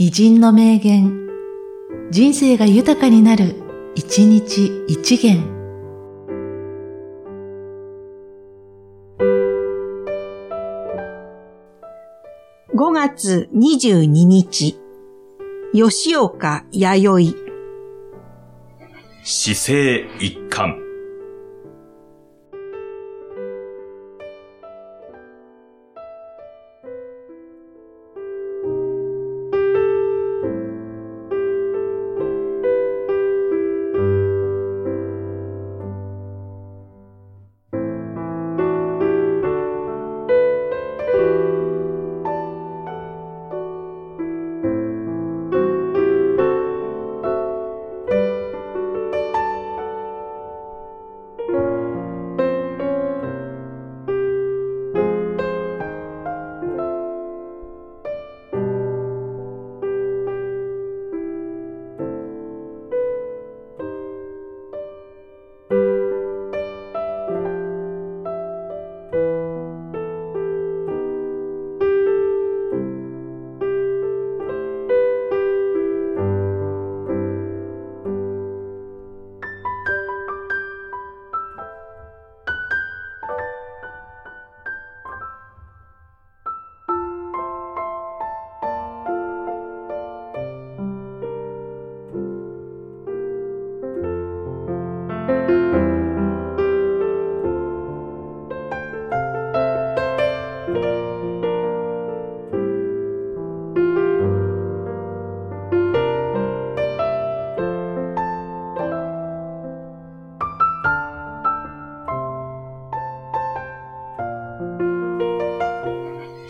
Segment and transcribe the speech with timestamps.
[0.00, 1.26] 偉人の名言、
[2.12, 3.56] 人生が豊かになる、
[3.96, 5.42] 一日一元。
[12.76, 14.78] 5月22日、
[15.72, 17.36] 吉岡弥生。
[19.24, 20.87] 姿勢一貫。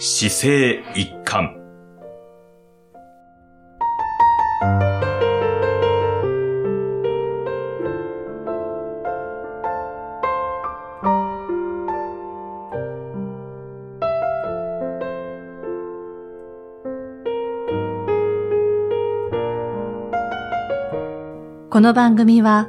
[0.00, 1.56] 姿勢一貫。
[21.70, 22.68] この番組は、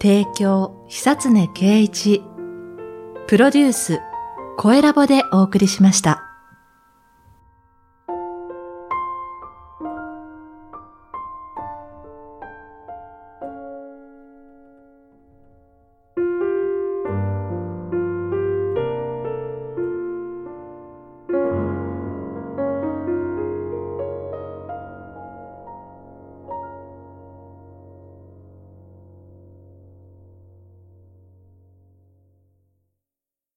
[0.00, 2.22] 提供、久常圭一、
[3.26, 4.00] プロデュース、
[4.56, 6.27] 声ラボでお送りしました。